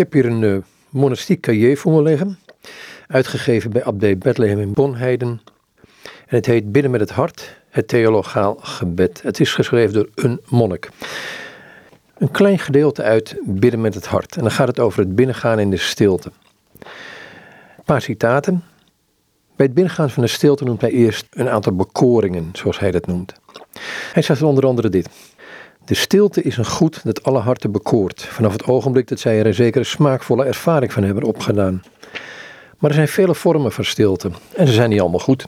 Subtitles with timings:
[0.00, 0.56] heb hier een uh,
[0.88, 2.38] monastiek cahier voor me liggen,
[3.06, 5.40] uitgegeven bij Abdij Bethlehem in Bonheiden.
[6.02, 9.22] En het heet Binnen met het Hart, het theologaal gebed.
[9.22, 10.88] Het is geschreven door een monnik.
[12.18, 14.36] Een klein gedeelte uit Bidden met het Hart.
[14.36, 16.30] En dan gaat het over het binnengaan in de stilte.
[16.78, 18.64] Een paar citaten.
[19.56, 23.06] Bij het binnengaan van de stilte noemt hij eerst een aantal bekoringen, zoals hij dat
[23.06, 23.34] noemt.
[24.12, 25.08] Hij zegt onder andere dit.
[25.84, 29.46] De stilte is een goed dat alle harten bekoort, vanaf het ogenblik dat zij er
[29.46, 31.82] een zekere smaakvolle ervaring van hebben opgedaan.
[32.78, 35.46] Maar er zijn vele vormen van stilte en ze zijn niet allemaal goed.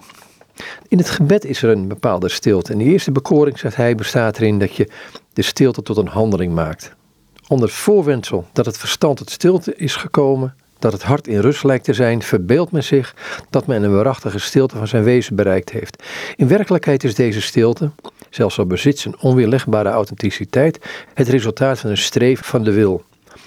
[0.89, 2.73] In het gebed is er een bepaalde stilte.
[2.73, 4.89] En de eerste bekoring, zegt hij, bestaat erin dat je
[5.33, 6.95] de stilte tot een handeling maakt.
[7.49, 11.85] Onder voorwendsel dat het verstand tot stilte is gekomen, dat het hart in rust lijkt
[11.85, 13.15] te zijn, verbeeldt men zich
[13.51, 16.03] dat men een waarachtige stilte van zijn wezen bereikt heeft.
[16.37, 17.91] In werkelijkheid is deze stilte,
[18.35, 20.79] zelfs al bezit een onweerlegbare authenticiteit,
[21.15, 23.03] het resultaat van een streven van de wil,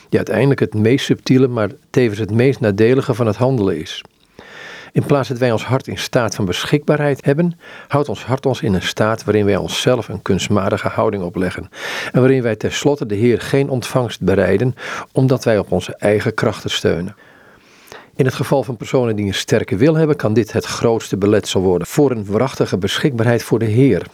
[0.10, 4.02] die uiteindelijk het meest subtiele, maar tevens het meest nadelige van het handelen is.
[4.92, 8.62] In plaats dat wij ons hart in staat van beschikbaarheid hebben, houdt ons hart ons
[8.62, 11.70] in een staat waarin wij onszelf een kunstmatige houding opleggen.
[12.12, 14.76] En waarin wij tenslotte de Heer geen ontvangst bereiden,
[15.12, 17.16] omdat wij op onze eigen krachten steunen.
[18.16, 21.62] In het geval van personen die een sterke wil hebben, kan dit het grootste beletsel
[21.62, 24.06] worden voor een waarachtige beschikbaarheid voor de Heer.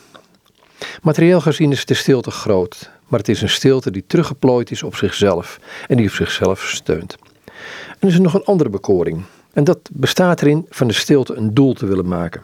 [1.02, 4.96] Materieel gezien is de stilte groot, maar het is een stilte die teruggeplooid is op
[4.96, 7.18] zichzelf en die op zichzelf steunt.
[7.88, 9.24] En er is nog een andere bekoring.
[9.54, 12.44] En dat bestaat erin van de stilte een doel te willen maken.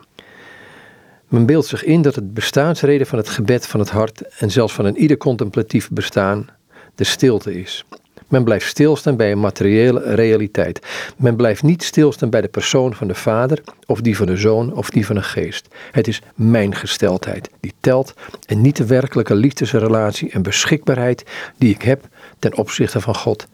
[1.28, 4.74] Men beeldt zich in dat het bestaansreden van het gebed van het hart en zelfs
[4.74, 6.50] van een ieder contemplatief bestaan
[6.96, 7.86] de stilte is.
[8.28, 10.88] Men blijft stilstaan bij een materiële realiteit.
[11.18, 14.74] Men blijft niet stilstaan bij de persoon van de Vader, of die van de Zoon,
[14.74, 15.68] of die van de Geest.
[15.92, 18.14] Het is mijn gesteldheid die telt
[18.46, 21.24] en niet de werkelijke liefdesrelatie en beschikbaarheid
[21.58, 22.08] die ik heb
[22.40, 23.48] ten opzichte van God.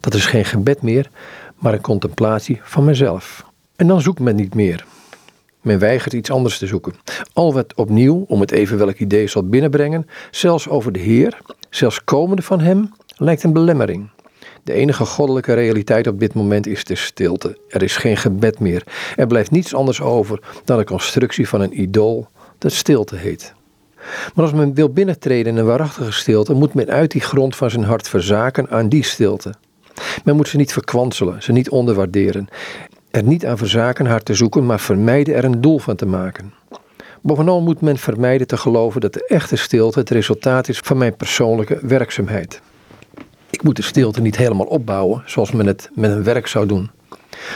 [0.00, 1.10] Dat is geen gebed meer,
[1.56, 3.44] maar een contemplatie van mezelf.
[3.76, 4.84] En dan zoekt men niet meer.
[5.60, 6.94] Men weigert iets anders te zoeken.
[7.32, 11.38] Al wat opnieuw, om het even welk idee zal binnenbrengen, zelfs over de Heer,
[11.70, 14.08] zelfs komende van Hem, lijkt een belemmering.
[14.62, 17.58] De enige goddelijke realiteit op dit moment is de stilte.
[17.68, 18.82] Er is geen gebed meer.
[19.16, 23.54] Er blijft niets anders over dan de constructie van een idool dat stilte heet.
[24.34, 27.70] Maar als men wil binnentreden in een waarachtige stilte, moet men uit die grond van
[27.70, 29.54] zijn hart verzaken aan die stilte.
[30.24, 32.48] Men moet ze niet verkwanselen, ze niet onderwaarderen.
[33.10, 36.54] Er niet aan verzaken haar te zoeken, maar vermijden er een doel van te maken.
[37.20, 41.16] Bovenal moet men vermijden te geloven dat de echte stilte het resultaat is van mijn
[41.16, 42.60] persoonlijke werkzaamheid.
[43.72, 46.90] De stilte niet helemaal opbouwen zoals men het met een werk zou doen.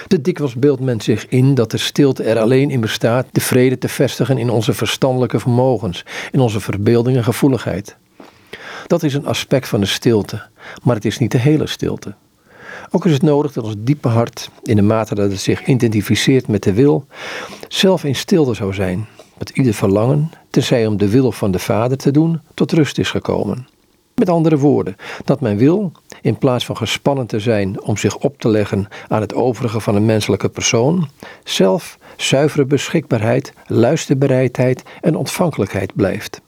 [0.08, 3.78] Te dikwijls beeldt men zich in dat de stilte er alleen in bestaat de vrede
[3.78, 7.96] te vestigen in onze verstandelijke vermogens, in onze verbeelding en gevoeligheid.
[8.86, 10.42] Dat is een aspect van de stilte,
[10.82, 12.14] maar het is niet de hele stilte.
[12.90, 16.48] Ook is het nodig dat ons diepe hart, in de mate dat het zich identificeert
[16.48, 17.06] met de wil,
[17.68, 19.06] zelf in stilte zou zijn,
[19.38, 23.10] dat ieder verlangen, tenzij om de wil van de Vader te doen, tot rust is
[23.10, 23.66] gekomen.
[24.14, 25.92] Met andere woorden, dat mijn wil,
[26.22, 29.94] in plaats van gespannen te zijn om zich op te leggen aan het overige van
[29.94, 31.08] een menselijke persoon,
[31.44, 36.40] zelf zuivere beschikbaarheid, luisterbereidheid en ontvankelijkheid blijft.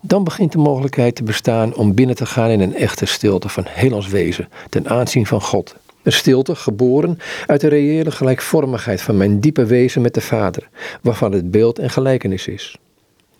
[0.00, 3.64] Dan begint de mogelijkheid te bestaan om binnen te gaan in een echte stilte van
[3.68, 5.74] heel ons wezen, ten aanzien van God.
[6.02, 10.68] Een stilte geboren uit de reële gelijkvormigheid van mijn diepe wezen met de Vader,
[11.02, 12.76] waarvan het beeld en gelijkenis is.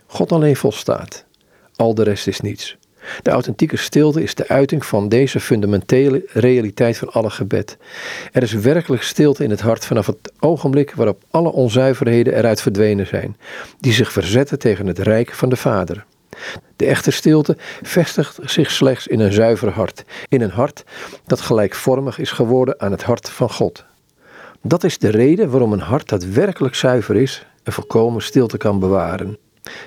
[0.06, 1.24] God alleen volstaat.
[1.76, 2.76] Al de rest is niets.
[3.22, 7.76] De authentieke stilte is de uiting van deze fundamentele realiteit van alle gebed.
[8.32, 13.06] Er is werkelijk stilte in het hart vanaf het ogenblik waarop alle onzuiverheden eruit verdwenen
[13.06, 13.36] zijn,
[13.80, 16.04] die zich verzetten tegen het rijk van de Vader.
[16.76, 20.84] De echte stilte vestigt zich slechts in een zuiver hart, in een hart
[21.26, 23.84] dat gelijkvormig is geworden aan het hart van God.
[24.62, 28.78] Dat is de reden waarom een hart dat werkelijk zuiver is, een volkomen stilte kan
[28.78, 29.38] bewaren.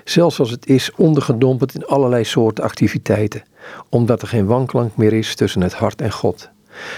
[0.04, 3.44] Zelfs als het is ondergedompeld in allerlei soorten activiteiten,
[3.90, 6.50] omdat er geen wanklank meer is tussen het hart en God.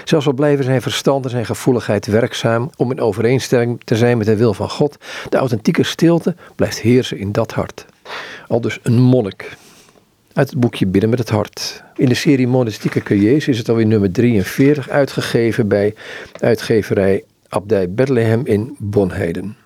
[0.03, 4.27] Zelfs al blijven zijn verstand en zijn gevoeligheid werkzaam om in overeenstemming te zijn met
[4.27, 4.97] de wil van God,
[5.29, 7.85] de authentieke stilte blijft heersen in dat hart.
[8.47, 9.57] Al dus een monnik.
[10.33, 11.83] Uit het boekje Bidden met het Hart.
[11.95, 15.95] In de serie Monastieke Cahiers is het alweer nummer 43 uitgegeven bij
[16.39, 19.55] uitgeverij Abdij Bethlehem in Bonheiden.